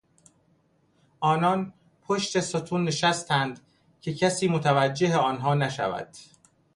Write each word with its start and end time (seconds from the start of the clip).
آنان 1.19 1.73
پشت 2.01 2.39
ستون 2.39 2.83
نشستند 2.83 3.59
که 4.01 4.13
کسی 4.13 4.47
متوجه 4.47 5.17
آنها 5.17 5.53
نشود. 5.55 6.07